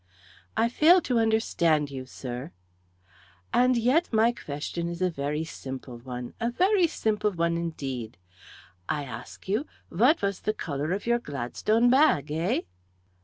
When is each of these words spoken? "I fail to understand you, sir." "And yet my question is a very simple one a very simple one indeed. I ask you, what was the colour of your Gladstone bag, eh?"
"I 0.57 0.67
fail 0.67 0.99
to 1.01 1.19
understand 1.19 1.91
you, 1.91 2.07
sir." 2.07 2.53
"And 3.53 3.77
yet 3.77 4.11
my 4.11 4.31
question 4.31 4.89
is 4.89 4.99
a 4.99 5.11
very 5.11 5.43
simple 5.43 5.99
one 5.99 6.33
a 6.39 6.49
very 6.49 6.87
simple 6.87 7.29
one 7.29 7.55
indeed. 7.55 8.17
I 8.89 9.03
ask 9.03 9.47
you, 9.47 9.67
what 9.89 10.23
was 10.23 10.39
the 10.41 10.55
colour 10.55 10.91
of 10.91 11.05
your 11.05 11.19
Gladstone 11.19 11.91
bag, 11.91 12.31
eh?" 12.31 12.61